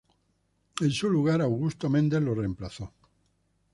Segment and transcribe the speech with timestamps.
[0.79, 2.91] En su lugar, Augusto Mendes lo reemplazó.